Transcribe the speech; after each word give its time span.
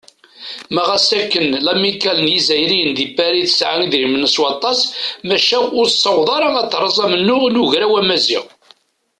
Ma 0.73 0.81
ɣas 0.89 1.09
akken 1.19 1.47
lamikkal 1.65 2.17
n 2.21 2.27
yizzayriyen 2.33 2.91
di 2.97 3.05
Pari 3.15 3.41
tesɛa 3.47 3.75
idrimen 3.85 4.25
s 4.33 4.35
waṭas, 4.41 4.79
maca 5.27 5.57
ur 5.79 5.87
tessaweḍ 5.89 6.29
ara 6.37 6.49
ad 6.61 6.67
teṛṛez 6.71 6.97
amennuɣ 7.05 7.43
n 7.47 7.61
Ugraw 7.63 7.93
Amaziɣ. 8.01 8.45